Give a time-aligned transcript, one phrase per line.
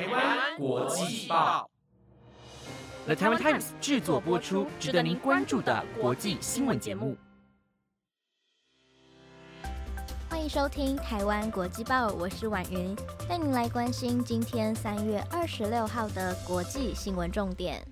[0.00, 1.68] 台湾国际报
[3.04, 7.18] ，The Taiwan Times 制作播出，值得您关注的国际新闻节目。
[10.30, 12.96] 欢迎收听台湾国际报，我是婉云，
[13.28, 17.86] 带您来关心今天三月二十六号的国际新闻重点。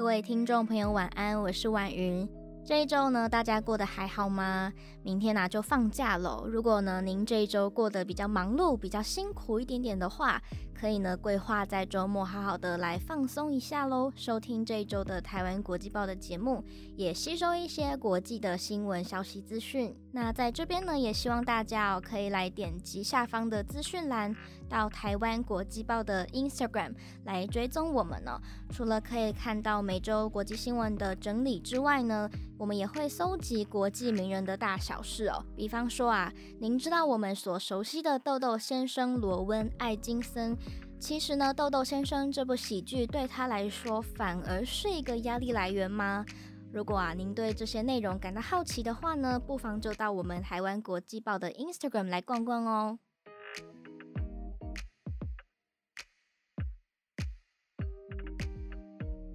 [0.00, 2.26] 各位听众朋友，晚安，我是婉云。
[2.64, 4.72] 这一周呢，大家过得还好吗？
[5.02, 6.42] 明天呢就放假了。
[6.46, 10.40] 如果呢您这一周过得比较忙碌、比较辛苦一点点的话，
[10.72, 14.10] 可以呢规划在周末好好的来放松一下喽。
[14.16, 16.64] 收听这一周的台湾国际报的节目，
[16.96, 19.94] 也吸收一些国际的新闻消息资讯。
[20.12, 24.34] 那在这边呢，也希望大家哦可以来点击下方的资讯栏，
[24.68, 28.40] 到台湾国际报的 Instagram 来追踪我们呢。
[28.70, 35.44] 除了可以看到每周国际新闻的整理之外呢，我们也会搜集国际名人的大小事哦。
[35.56, 40.56] 比方说啊，您知道我们所熟悉的豆豆先生罗温·艾金森，
[40.98, 46.26] 其实呢，豆豆先生这部喜剧对他来说反而是一个压力来源吗？
[46.72, 52.98] 如果啊，您对这些内容感到好奇的话呢，不妨就到我们台湾国际报的 Instagram 来逛逛哦。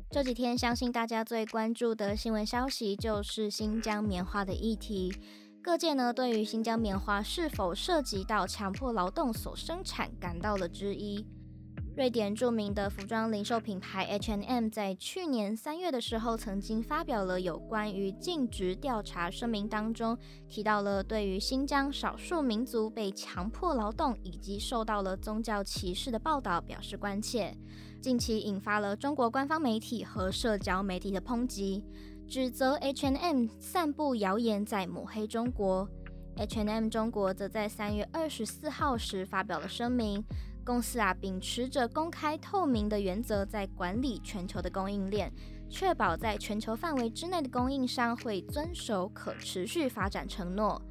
[0.09, 5.13] 这几天，相信大家最关注的新闻消息就是新疆棉花的议题。
[5.61, 11.27] 各界呢，对于新疆棉花是否涉及到强迫劳动所生产，感到了质疑。
[11.95, 20.17] 瑞典著名的服装零售品牌 H&M 在去年三月的时候，曾经发表了有关于尽职调查声明，当中
[20.49, 27.55] 提到了对于新疆少数民族被强迫劳动以及受到了宗教歧视的报道表示关切。
[28.01, 31.81] 近期引发了中国官方媒体和社交媒体的抨击，
[32.27, 35.87] 指责 H&M 散布谣言，在抹黑中国。
[36.35, 40.21] H&M 中国则在三月二十四号时发表了声明。
[40.65, 45.31] 公司啊，秉持着公开透明的原则，在管理全球的供应链，
[45.69, 50.81] 确保在全球范围之内的供应商会遵守可持续发展承诺。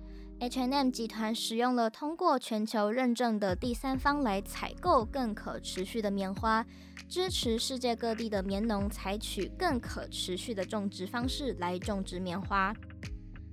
[0.41, 6.65] H&M 集团使用了通过全球认证的第三方来采购更可持续的棉花，
[7.09, 12.73] 支持世界各地的棉农采取更可持续的种植方式来种植棉花。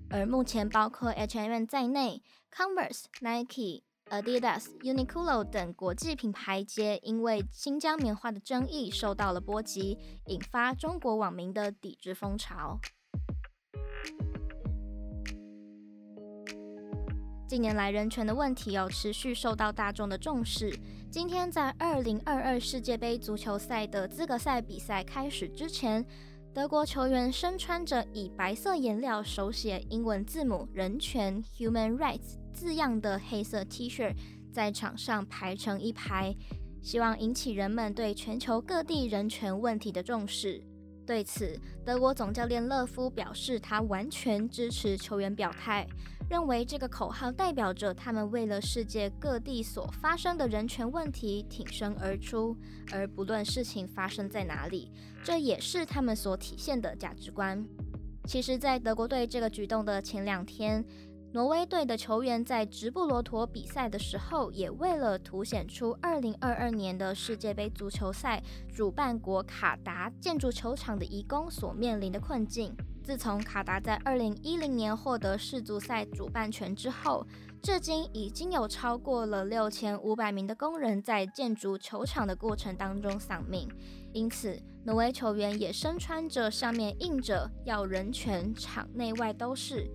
[0.10, 2.22] 而目前，包括 H&M 在内
[2.52, 3.84] ，Converse、Nike。
[4.12, 12.78] Adidas、Uniqlo 等国际品牌皆因为新疆棉花的争议受到了波及，引发中国网民的抵制风潮。
[17.48, 20.78] 近年来，人权的问题有持续受到大众的重视。
[21.10, 26.06] 今天，在二零二二世界杯足球赛的资格赛比赛开始之前，
[26.54, 32.41] 德国球员身穿着以白色颜料手写英文字母“人权 ”（Human Rights）。
[32.54, 34.14] 字样的黑色 T 恤
[34.52, 36.36] 在场上排成一排，
[36.82, 40.62] 希望引起人们对全球各地人权问题的重视。
[41.06, 45.86] 对此，德国总教练勒夫表示，他完全支持球员表态，
[46.30, 52.56] 认为这个口号代表着他们为了世界各地所发生的人权问题挺身而出，
[52.92, 54.92] 而不论事情发生在哪里，
[55.24, 57.66] 这也是他们所体现的价值观。
[58.26, 60.86] 其实，在德国队这个举动的前两天。
[61.34, 72.76] 挪威队的球员在直布罗陀比赛的时候，也为了凸显出2022年的世界杯足球赛主办国卡达建筑球场的移工所面临的困境。
[73.02, 77.26] 自从卡达在2010年获得世足赛主办权之后，
[77.62, 83.70] 至今已经有超过了6500名的工人在建筑球场的过程当中丧命。
[84.12, 89.90] 因此，挪威球员也身穿着上面印着“要人权，场内外都是”。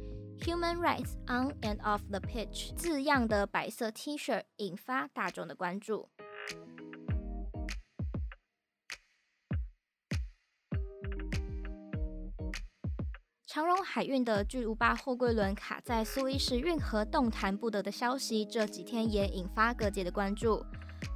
[0.44, 6.08] Human rights on and off the pitch 字样的白色 T 恤引发大众的关注。
[13.46, 20.62] 长荣海运的巨无霸货柜轮卡在苏伊士运河动弹不得的消息，这几天也引发各界的关注。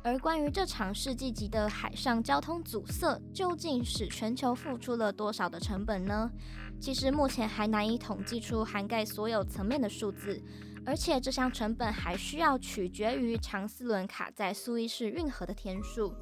[0.03, 6.31] 而关于这场世纪级的海上交通阻塞，究竟使全球付出了多少的成本呢？
[6.81, 10.43] 其实目前还难以统计出涵盖所有层面的数字，
[10.87, 16.15] 而且这项成本还需要取决于长四轮卡在苏伊士运河的天数。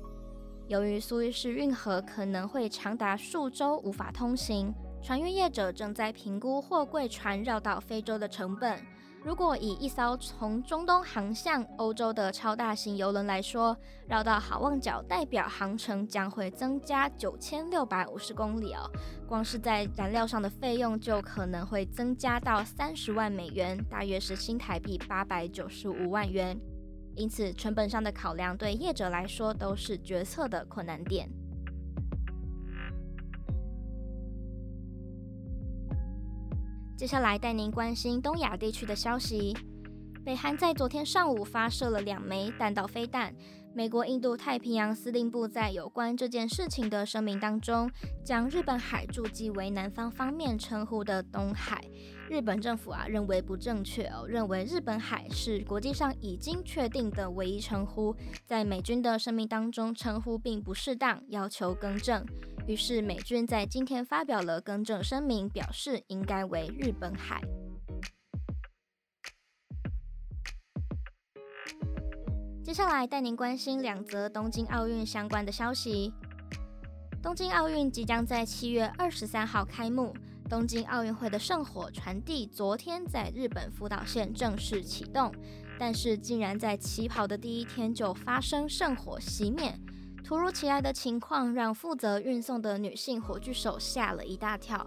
[0.67, 8.83] 由于苏伊士运河可能会长达数周无法通行，船运业者正在评估货柜船绕到非洲的成本。
[9.29, 13.77] 如果以一艘从中东航向欧洲的超大型游轮来说，
[14.09, 18.91] 绕到好望角代表航程将会增加九千六百五十公里哦。
[19.29, 26.59] 光是在燃料上的费用就可能会增加到三十万美元，大约是新台币八百九十五万元。
[27.15, 31.29] 因此，成本上的考量对业者来说都是决策的困难点。
[36.99, 39.57] 接下来带您关心东亚地区的消息。
[40.25, 43.33] 北韩在昨天上午发射了两枚弹道飞弹。
[43.73, 47.89] 美国印度太平洋司令部在有关这件事情的声明当中，
[48.25, 51.81] 将日本海注记为南方方面称呼的东海。
[52.29, 58.13] 日本政府啊认为不正确哦，认为日本海是国际上已经确定的唯一称呼，
[58.45, 62.27] 在美军的声明当中称呼并不适当，要求更正。
[62.69, 67.41] 于是美军在今天发表了更正声明，表示应该为日本海。
[72.63, 76.13] 接下来带您关心两则东京奥运相关的消息。
[77.23, 80.15] 东京奥运即将在七月二十三号开幕，
[80.47, 85.33] 东京奥运会的圣火传递昨天在日本福岛县正式启动，
[85.79, 89.75] 但是竟然在起跑的第一天就发生圣火熄灭，
[90.29, 94.87] 突如其来的情况让负责运送的女性火炬手吓了一大跳。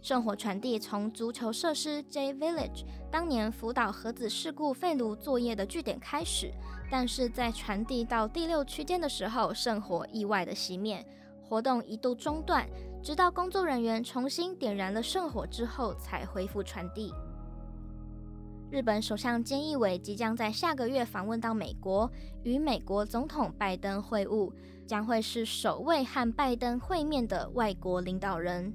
[0.00, 6.52] 圣火传递从足球设施 J Village 当年福岛核子事故废炉作业的据点开始，
[6.88, 11.04] 但是在传递到第六区间的时候，圣火意外的熄灭，
[11.42, 12.64] 活动一度中断，
[13.02, 17.12] 直到工作人员重新点燃了圣火之后才恢复传递。
[18.70, 22.10] 日本首相菅义伟即将在下个月访问到美国，
[22.42, 24.52] 与美国总统拜登会晤，
[24.86, 28.70] 将会是首位和拜登会面的外国领导人。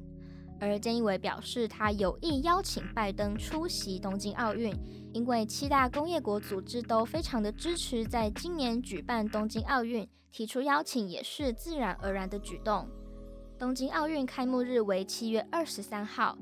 [0.60, 4.76] 而菅义伟表示，他有意邀请拜登出席东京奥运，
[5.14, 12.88] 因为七大工业国组织都非常的支持在今年举办东京奥运，提出邀请也是自然而然的举动。
[13.60, 16.36] 东京奥运开幕日为七月二十三号，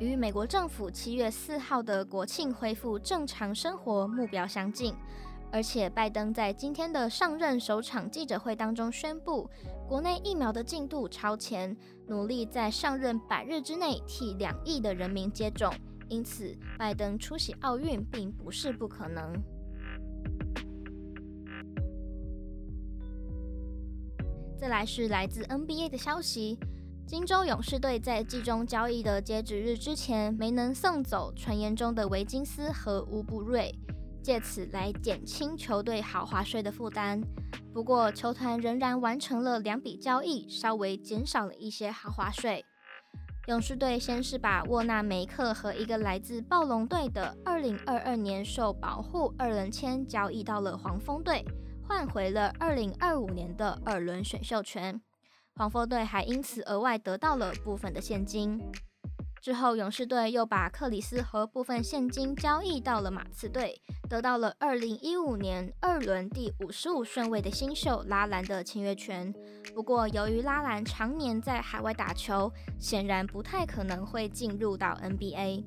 [0.00, 4.94] 与美国政府七月四号的国庆恢复正常生活目标相近。
[5.52, 9.48] 而且，拜登在今天的上任首场记者会当中宣布，
[9.88, 11.76] 国内疫苗的进度超前，
[12.08, 15.72] 努力在上任百日之内替两亿的人民接种。
[16.08, 19.32] 因此，拜登出席奥运并不是不可能。
[24.58, 26.58] 再来是来自 NBA 的消息，
[27.06, 33.72] 金州勇士队在季中交易的截止日之前，没能送走传言中的维金斯和乌布瑞。
[34.22, 37.20] 借此来减轻球队豪华税的负担。
[37.74, 42.64] 不过，球团仍然完成了两笔交易，稍微减少了一些豪华税。
[43.48, 51.44] 勇士队先是把沃纳梅克和一个来自暴龙队的2022年受保护二轮签交易到了黄蜂队，
[51.86, 54.98] 换回了2025年的二轮选秀权。
[55.56, 58.60] 黄蜂队还因此额外得到了部分的现金。
[59.40, 69.32] 之后，勇士队又把克里斯和部分现金交易到了马刺队，得到了二零一五年二轮第五十五顺位的新秀拉兰的签约权。
[69.74, 72.50] 不过，由于拉兰常年在海外打球，
[72.80, 75.64] 显然不太可能会进入到 NBA。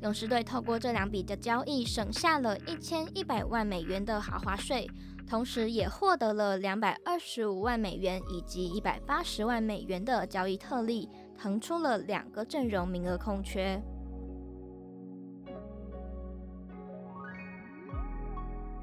[0.00, 4.88] 勇士队透过这两笔的交易，省下了一千一百万美元的豪华税，
[5.28, 11.08] 同时也获得了两百二十五万美元以及一百八十万美元的交易特例。
[11.40, 13.80] 腾出了两个阵容名额空缺。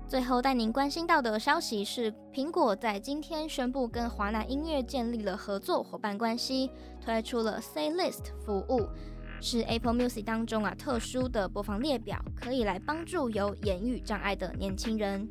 [0.08, 8.88] 最后带您关心到的消息是，苹果在今天宣布跟华纳音乐建立了合作伙伴关系，推出了 Say List 服务，
[9.46, 15.30] 是 Apple Music 当中啊特殊的播放列表，可以来帮助有言语障碍的年轻人。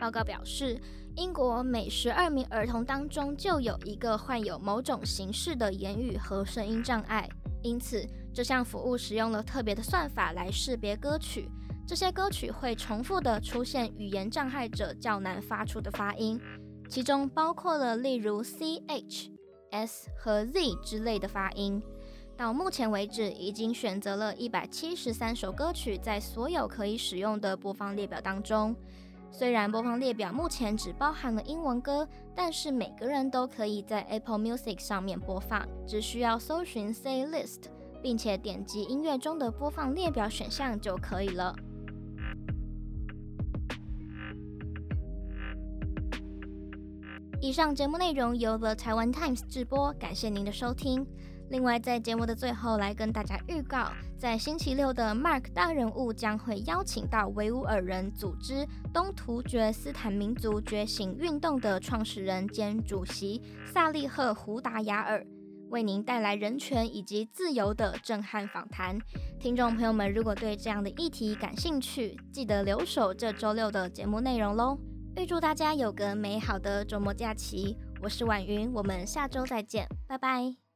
[0.00, 0.80] 报告表示。
[1.16, 7.28] 英国每十二名儿童当中就有一个患有某种形式的言语和声音障碍，
[7.60, 11.50] 因此这项服务使用了特别的算法来识别歌曲。
[11.84, 16.40] 这些歌曲会重复的出现语言障碍者较难发出的发音，
[16.88, 19.28] 其中包括了例如 c、h、
[19.72, 21.82] s 和 z 之类的发音。
[22.38, 28.76] 到目前为止，已经选择了一百七十三首歌曲在所有可以使用的播放列表当中。
[29.32, 37.62] 虽然播放列表目前只包含了英文歌，但是每个人都可以在 Apple Music 上面播放，只需要搜寻 Say List，
[38.00, 41.52] 并且点击音乐中的播放列表选项就可以了。
[47.40, 51.04] 以上节目内容由 The Taiwan Times 直播，感谢您的收听。
[51.50, 65.26] 另外，在节目的最后，来跟大家预告，在星期六的 Mark 大人物将会邀请到维吾尔人组织东突厥斯坦民族觉醒运动的创始人兼主席萨利赫胡达雅尔，
[65.70, 68.98] 为您带来人权以及自由的震撼访谈。
[69.40, 74.78] 听众朋友们，如果对这样的议题感兴趣，记得留守这周六的节目内容喽。
[75.16, 77.76] 预祝大家有个美好的周末假期。
[78.00, 80.67] 我是婉云，我们下周再见，拜拜。